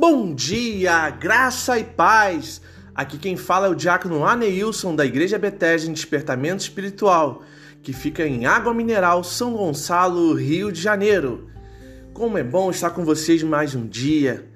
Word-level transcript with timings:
Bom 0.00 0.34
dia, 0.34 1.10
graça 1.10 1.78
e 1.78 1.84
paz. 1.84 2.62
Aqui 2.94 3.18
quem 3.18 3.36
fala 3.36 3.66
é 3.66 3.68
o 3.68 3.74
diácono 3.74 4.24
Aneilson 4.24 4.96
da 4.96 5.04
Igreja 5.04 5.38
Bethesda 5.38 5.90
em 5.90 5.92
Despertamento 5.92 6.62
Espiritual, 6.62 7.42
que 7.82 7.92
fica 7.92 8.26
em 8.26 8.46
Água 8.46 8.72
Mineral, 8.72 9.22
São 9.22 9.52
Gonçalo, 9.52 10.32
Rio 10.32 10.72
de 10.72 10.80
Janeiro. 10.80 11.50
Como 12.14 12.38
é 12.38 12.42
bom 12.42 12.70
estar 12.70 12.88
com 12.92 13.04
vocês 13.04 13.42
mais 13.42 13.74
um 13.74 13.86
dia. 13.86 14.48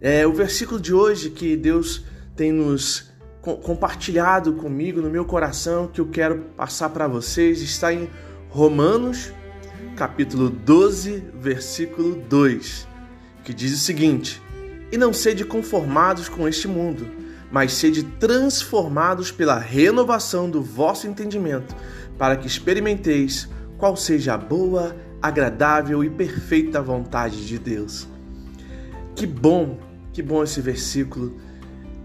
É 0.00 0.26
o 0.26 0.32
versículo 0.32 0.80
de 0.80 0.92
hoje 0.92 1.30
que 1.30 1.56
Deus 1.56 2.04
tem 2.34 2.50
nos 2.50 3.12
compartilhado 3.40 4.54
comigo 4.54 5.00
no 5.00 5.08
meu 5.08 5.24
coração 5.24 5.86
que 5.86 6.00
eu 6.00 6.08
quero 6.08 6.46
passar 6.56 6.88
para 6.88 7.06
vocês 7.06 7.62
está 7.62 7.94
em 7.94 8.10
Romanos, 8.48 9.32
capítulo 9.94 10.50
12, 10.50 11.22
versículo 11.36 12.16
2, 12.28 12.88
que 13.44 13.54
diz 13.54 13.72
o 13.72 13.78
seguinte: 13.78 14.42
e 14.92 14.98
não 14.98 15.12
sede 15.12 15.44
conformados 15.44 16.28
com 16.28 16.48
este 16.48 16.66
mundo, 16.66 17.06
mas 17.50 17.72
sede 17.72 18.02
transformados 18.02 19.30
pela 19.30 19.58
renovação 19.58 20.48
do 20.48 20.62
vosso 20.62 21.06
entendimento, 21.06 21.74
para 22.18 22.36
que 22.36 22.46
experimenteis 22.46 23.48
qual 23.78 23.96
seja 23.96 24.34
a 24.34 24.38
boa, 24.38 24.96
agradável 25.22 26.04
e 26.04 26.10
perfeita 26.10 26.82
vontade 26.82 27.46
de 27.46 27.58
Deus. 27.58 28.06
Que 29.14 29.26
bom, 29.26 29.78
que 30.12 30.22
bom 30.22 30.42
esse 30.42 30.60
versículo. 30.60 31.36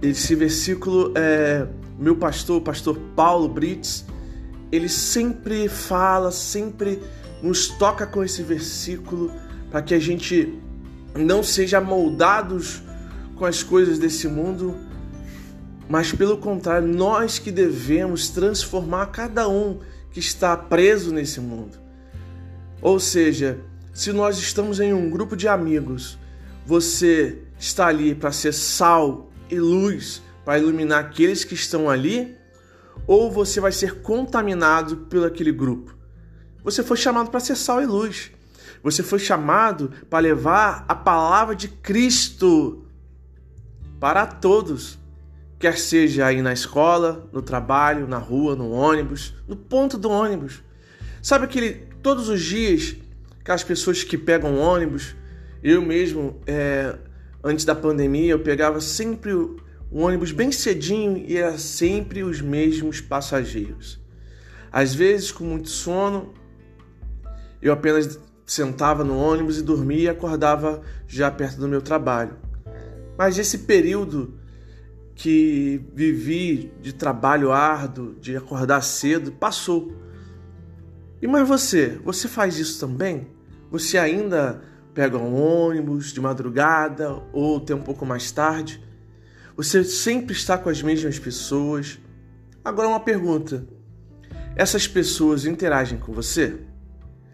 Esse 0.02 0.36
versículo 0.36 1.13
é 1.16 1.67
meu 1.97 2.16
pastor, 2.16 2.58
o 2.58 2.61
pastor 2.61 2.97
Paulo 3.16 3.47
Brits, 3.47 4.05
ele 4.72 4.89
sempre 4.89 5.70
fala, 5.70 6.31
sempre 6.31 7.02
nos 7.41 7.67
toca 7.67 8.05
com 8.05 8.23
esse 8.23 8.41
versículo 8.41 9.31
para 9.72 9.81
que 9.81 9.94
a 9.94 9.99
gente 9.99 10.59
não 11.16 11.41
seja 11.41 11.80
moldados 11.80 12.83
com 13.35 13.45
as 13.45 13.63
coisas 13.63 13.99
desse 13.99 14.27
mundo, 14.27 14.75
mas 15.89 16.11
pelo 16.11 16.38
contrário, 16.38 16.88
nós 16.88 17.39
que 17.39 17.52
devemos 17.52 18.30
transformar 18.30 19.07
cada 19.07 19.47
um 19.47 19.80
que 20.11 20.19
está 20.19 20.55
preso 20.55 21.13
nesse 21.13 21.39
mundo. 21.39 21.77
Ou 22.81 22.99
seja, 22.99 23.59
se 23.94 24.11
nós 24.11 24.38
estamos 24.38 24.80
em 24.80 24.94
um 24.94 25.09
grupo 25.09 25.35
de 25.35 25.47
amigos, 25.47 26.17
você 26.66 27.39
está 27.57 27.88
ali 27.88 28.13
para 28.16 28.31
ser 28.31 28.53
sal 28.53 29.29
e 29.50 29.59
luz 29.59 30.22
para 30.45 30.59
iluminar 30.59 31.00
aqueles 31.00 31.44
que 31.44 31.55
estão 31.55 31.89
ali, 31.89 32.38
ou 33.07 33.31
você 33.31 33.59
vai 33.59 33.72
ser 33.72 34.02
contaminado 34.02 34.97
pelo 34.97 35.25
aquele 35.25 35.52
grupo. 35.52 35.97
Você 36.63 36.83
foi 36.83 36.97
chamado 36.97 37.31
para 37.31 37.39
ser 37.39 37.55
sal 37.55 37.81
e 37.81 37.85
luz. 37.85 38.31
Você 38.86 39.02
foi 39.02 39.17
chamado 39.17 39.91
para 40.11 40.19
levar 40.19 40.86
a 40.88 40.94
palavra 40.94 41.55
de 41.55 41.67
Cristo 41.67 42.86
para 44.00 44.28
todos, 44.28 45.00
quer 45.58 45.75
seja 45.75 46.28
aí 46.28 46.39
na 46.39 46.53
escola, 46.53 47.28
no 47.33 47.41
trabalho, 47.41 48.08
na 48.08 48.19
rua, 48.19 48.56
no 48.56 48.69
ônibus, 48.69 49.33
no 49.47 49.56
ponto 49.56 49.97
do 49.97 50.08
ônibus. 50.11 50.61
Sabe 51.19 51.45
aquele 51.45 51.88
todos 52.03 52.30
os 52.30 52.39
dias 52.39 52.95
aquelas 53.39 53.63
pessoas 53.63 54.03
que 54.03 54.19
pegam 54.19 54.59
ônibus, 54.59 55.16
eu 55.63 55.81
mesmo 55.81 56.39
é, 56.45 56.95
antes 57.44 57.66
da 57.66 57.73
pandemia 57.73 58.33
eu 58.33 58.39
pegava 58.39 58.80
sempre 58.80 59.33
o 59.33 59.58
ônibus 59.91 60.31
bem 60.31 60.52
cedinho 60.52 61.17
e 61.28 61.36
era 61.38 61.58
sempre 61.58 62.23
os 62.23 62.39
mesmos 62.39 63.02
passageiros. 63.02 64.00
Às 64.72 64.94
vezes 64.94 65.31
com 65.31 65.44
muito 65.44 65.69
sono, 65.69 66.36
eu 67.59 67.73
apenas 67.73 68.19
sentava 68.45 69.03
no 69.03 69.17
ônibus 69.17 69.57
e 69.57 69.63
dormia 69.63 70.03
e 70.03 70.09
acordava 70.09 70.81
já 71.07 71.31
perto 71.31 71.59
do 71.59 71.67
meu 71.67 71.81
trabalho. 71.81 72.38
Mas 73.17 73.38
esse 73.38 73.59
período 73.59 74.39
que 75.16 75.81
vivi 75.94 76.73
de 76.81 76.94
trabalho 76.94 77.51
árduo, 77.51 78.16
de 78.19 78.35
acordar 78.35 78.81
cedo, 78.81 79.31
passou. 79.31 79.95
E 81.22 81.28
mas 81.28 81.47
você, 81.47 82.00
você 82.03 82.28
faz 82.28 82.59
isso 82.59 82.79
também? 82.79 83.28
Você 83.72 83.97
ainda 83.97 84.61
pega 84.94 85.17
um 85.17 85.34
ônibus 85.34 86.11
de 86.11 86.19
madrugada 86.19 87.22
ou 87.31 87.59
tem 87.59 87.75
um 87.75 87.81
pouco 87.81 88.05
mais 88.05 88.31
tarde? 88.31 88.84
Você 89.55 89.84
sempre 89.85 90.34
está 90.34 90.57
com 90.57 90.69
as 90.69 90.81
mesmas 90.81 91.17
pessoas? 91.17 91.97
Agora 92.63 92.89
uma 92.89 93.00
pergunta: 93.00 93.66
essas 94.55 94.85
pessoas 94.88 95.45
interagem 95.45 95.97
com 95.97 96.11
você? 96.11 96.59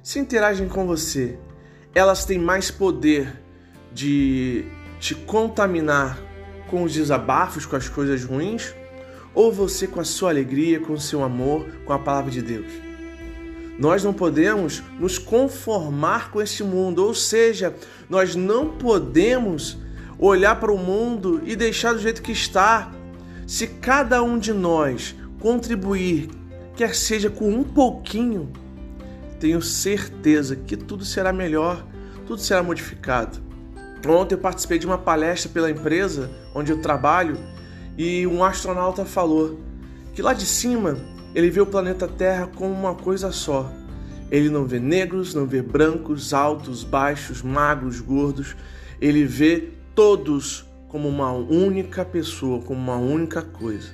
Se 0.04 0.20
interagem 0.20 0.68
com 0.68 0.88
você, 0.88 1.38
elas 1.94 2.26
têm 2.26 2.40
mais 2.40 2.72
poder 2.72 3.40
de 3.94 4.66
te 5.00 5.14
contaminar 5.14 6.18
com 6.70 6.84
os 6.84 6.94
desabafos, 6.94 7.66
com 7.66 7.76
as 7.76 7.88
coisas 7.88 8.24
ruins, 8.24 8.74
ou 9.34 9.52
você 9.52 9.88
com 9.88 10.00
a 10.00 10.04
sua 10.04 10.30
alegria, 10.30 10.80
com 10.80 10.94
o 10.94 11.00
seu 11.00 11.24
amor, 11.24 11.66
com 11.86 11.94
a 11.94 12.00
palavra 12.00 12.32
de 12.32 12.42
Deus? 12.42 12.72
Nós 13.78 14.04
não 14.04 14.14
podemos 14.14 14.82
nos 15.00 15.18
conformar 15.18 16.32
com 16.32 16.42
esse 16.42 16.64
mundo, 16.64 17.06
ou 17.06 17.14
seja, 17.14 17.74
nós 18.10 18.36
não 18.36 18.78
podemos 18.78 19.78
olhar 20.18 20.60
para 20.60 20.72
o 20.72 20.78
mundo 20.78 21.42
e 21.46 21.56
deixar 21.56 21.94
do 21.94 22.00
jeito 22.00 22.22
que 22.22 22.32
está. 22.32 22.92
Se 23.48 23.68
cada 23.68 24.22
um 24.22 24.38
de 24.38 24.54
nós 24.54 25.16
contribuir, 25.40 26.30
quer 26.76 26.96
seja 26.96 27.30
com 27.30 27.50
um 27.50 27.64
pouquinho, 27.64 28.52
tenho 29.42 29.60
certeza 29.60 30.56
que 30.56 30.78
tudo 30.78 31.04
será 31.04 31.34
melhor, 31.34 31.84
tudo 32.28 32.40
será 32.40 32.62
modificado. 32.62 33.40
Ontem 34.08 34.36
eu 34.36 34.40
participei 34.40 34.78
de 34.78 34.86
uma 34.86 35.00
palestra 35.00 35.52
pela 35.52 35.70
empresa 35.70 36.30
onde 36.54 36.72
eu 36.72 36.80
trabalho 36.80 37.38
e 37.98 38.26
um 38.28 38.44
astronauta 38.44 39.04
falou 39.04 39.60
que 40.14 40.22
lá 40.22 40.34
de 40.34 40.46
cima 40.46 40.96
ele 41.34 41.50
vê 41.50 41.60
o 41.60 41.66
planeta 41.66 42.08
Terra 42.08 42.48
como 42.56 42.72
uma 42.72 42.94
coisa 42.94 43.32
só. 43.32 43.72
Ele 44.30 44.48
não 44.48 44.66
vê 44.66 44.80
negros, 44.80 45.34
não 45.34 45.46
vê 45.46 45.62
brancos, 45.62 46.34
altos, 46.34 46.84
baixos, 46.84 47.42
magros, 47.42 48.00
gordos. 48.00 48.56
Ele 49.02 49.26
vê 49.26 49.70
todos 49.96 50.66
como 50.88 51.10
uma 51.10 51.32
única 51.32 52.06
pessoa, 52.06 52.62
como 52.62 52.80
uma 52.80 52.98
única 52.98 53.42
coisa. 53.42 53.90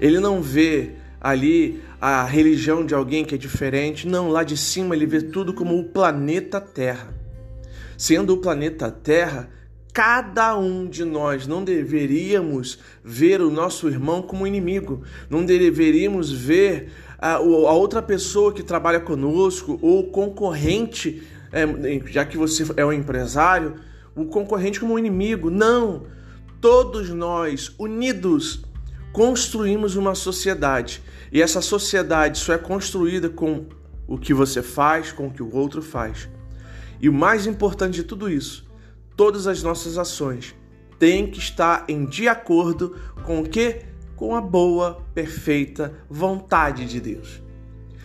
Ele 0.00 0.18
não 0.18 0.40
vê 0.40 0.94
ali 1.20 1.82
a 2.00 2.24
religião 2.24 2.84
de 2.84 2.94
alguém 2.94 3.24
que 3.24 3.34
é 3.34 3.38
diferente. 3.38 4.06
Não, 4.06 4.28
lá 4.28 4.42
de 4.42 4.56
cima 4.56 4.94
ele 4.94 5.06
vê 5.06 5.22
tudo 5.22 5.54
como 5.54 5.78
o 5.78 5.84
planeta 5.84 6.60
Terra. 6.60 7.14
Sendo 7.96 8.34
o 8.34 8.38
planeta 8.38 8.90
Terra, 8.90 9.48
cada 9.92 10.58
um 10.58 10.86
de 10.86 11.04
nós 11.04 11.46
não 11.46 11.64
deveríamos 11.64 12.78
ver 13.02 13.40
o 13.40 13.50
nosso 13.50 13.88
irmão 13.88 14.20
como 14.20 14.46
inimigo, 14.46 15.02
não 15.30 15.42
deveríamos 15.42 16.30
ver 16.30 16.92
a, 17.18 17.36
a 17.36 17.38
outra 17.72 18.02
pessoa 18.02 18.52
que 18.52 18.62
trabalha 18.62 19.00
conosco 19.00 19.78
ou 19.80 20.04
concorrente, 20.10 21.22
é, 21.50 21.66
já 22.06 22.26
que 22.26 22.36
você 22.36 22.64
é 22.76 22.84
um 22.84 22.92
empresário, 22.92 23.76
o 24.14 24.26
concorrente 24.26 24.78
como 24.78 24.94
um 24.94 24.98
inimigo. 24.98 25.50
Não! 25.50 26.04
Todos 26.60 27.10
nós, 27.10 27.74
unidos, 27.78 28.62
construímos 29.12 29.96
uma 29.96 30.14
sociedade 30.14 31.02
e 31.32 31.42
essa 31.42 31.60
sociedade 31.60 32.38
só 32.38 32.52
é 32.52 32.58
construída 32.58 33.28
com 33.28 33.66
o 34.06 34.16
que 34.16 34.32
você 34.32 34.62
faz, 34.62 35.12
com 35.12 35.26
o 35.26 35.30
que 35.30 35.42
o 35.42 35.54
outro 35.54 35.82
faz. 35.82 36.28
E 37.00 37.08
o 37.08 37.12
mais 37.12 37.46
importante 37.46 37.94
de 37.94 38.04
tudo 38.04 38.30
isso, 38.30 38.66
todas 39.16 39.46
as 39.46 39.62
nossas 39.62 39.98
ações 39.98 40.54
têm 40.98 41.30
que 41.30 41.38
estar 41.38 41.84
em 41.88 42.06
de 42.06 42.28
acordo 42.28 42.96
com 43.24 43.40
o 43.40 43.48
que? 43.48 43.82
Com 44.14 44.34
a 44.34 44.40
boa, 44.40 45.04
perfeita 45.14 45.92
vontade 46.08 46.86
de 46.86 47.00
Deus. 47.00 47.42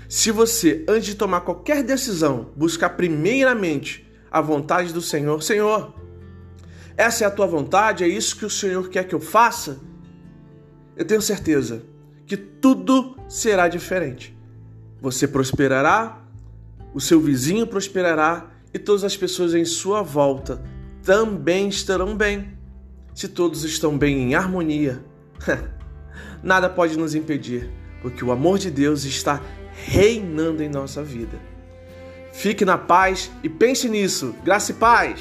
Se 0.09 0.29
você, 0.29 0.83
antes 0.89 1.05
de 1.05 1.15
tomar 1.15 1.41
qualquer 1.41 1.83
decisão, 1.83 2.51
buscar 2.55 2.89
primeiramente 2.91 4.05
a 4.29 4.41
vontade 4.41 4.91
do 4.91 5.01
Senhor, 5.01 5.41
Senhor, 5.41 5.93
essa 6.97 7.23
é 7.23 7.27
a 7.27 7.31
tua 7.31 7.47
vontade, 7.47 8.03
é 8.03 8.07
isso 8.07 8.35
que 8.35 8.45
o 8.45 8.49
Senhor 8.49 8.89
quer 8.89 9.07
que 9.07 9.15
eu 9.15 9.21
faça? 9.21 9.79
Eu 10.95 11.05
tenho 11.05 11.21
certeza 11.21 11.83
que 12.25 12.37
tudo 12.37 13.15
será 13.27 13.67
diferente. 13.67 14.37
Você 15.01 15.27
prosperará, 15.27 16.21
o 16.93 17.01
seu 17.01 17.19
vizinho 17.19 17.65
prosperará 17.65 18.51
e 18.73 18.79
todas 18.79 19.03
as 19.03 19.17
pessoas 19.17 19.53
em 19.53 19.65
sua 19.65 20.01
volta 20.01 20.61
também 21.03 21.67
estarão 21.67 22.15
bem. 22.15 22.57
Se 23.13 23.27
todos 23.27 23.63
estão 23.63 23.97
bem 23.97 24.19
em 24.19 24.35
harmonia, 24.35 25.03
nada 26.41 26.69
pode 26.69 26.97
nos 26.97 27.15
impedir, 27.15 27.69
porque 28.01 28.23
o 28.23 28.31
amor 28.31 28.57
de 28.57 28.71
Deus 28.71 29.03
está 29.03 29.41
reinando 29.73 30.63
em 30.63 30.69
nossa 30.69 31.03
vida. 31.03 31.37
Fique 32.31 32.63
na 32.63 32.77
paz 32.77 33.29
e 33.43 33.49
pense 33.49 33.89
nisso. 33.89 34.33
Graça 34.43 34.71
e 34.71 34.75
paz! 34.75 35.19